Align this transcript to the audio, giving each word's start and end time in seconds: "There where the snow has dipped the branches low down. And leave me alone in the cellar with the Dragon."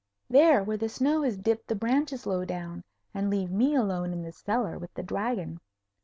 "There 0.31 0.63
where 0.63 0.77
the 0.77 0.89
snow 0.89 1.21
has 1.21 1.37
dipped 1.37 1.67
the 1.67 1.75
branches 1.75 2.25
low 2.25 2.43
down. 2.43 2.83
And 3.13 3.29
leave 3.29 3.51
me 3.51 3.75
alone 3.75 4.13
in 4.13 4.23
the 4.23 4.31
cellar 4.31 4.79
with 4.79 4.91
the 4.95 5.03
Dragon." 5.03 5.59